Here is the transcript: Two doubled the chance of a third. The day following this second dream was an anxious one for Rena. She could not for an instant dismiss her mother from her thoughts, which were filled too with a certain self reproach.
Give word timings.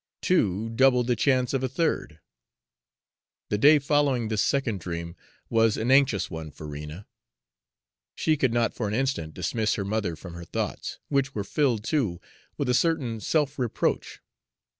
Two 0.23 0.67
doubled 0.69 1.05
the 1.05 1.15
chance 1.15 1.53
of 1.53 1.61
a 1.63 1.69
third. 1.69 2.19
The 3.49 3.59
day 3.59 3.77
following 3.77 4.29
this 4.29 4.41
second 4.43 4.79
dream 4.79 5.15
was 5.47 5.77
an 5.77 5.91
anxious 5.91 6.27
one 6.27 6.49
for 6.49 6.65
Rena. 6.67 7.05
She 8.15 8.35
could 8.35 8.51
not 8.51 8.73
for 8.73 8.87
an 8.87 8.95
instant 8.95 9.35
dismiss 9.35 9.75
her 9.75 9.85
mother 9.85 10.15
from 10.15 10.33
her 10.33 10.43
thoughts, 10.45 10.97
which 11.09 11.35
were 11.35 11.43
filled 11.43 11.83
too 11.83 12.19
with 12.57 12.67
a 12.67 12.73
certain 12.73 13.19
self 13.19 13.59
reproach. 13.59 14.21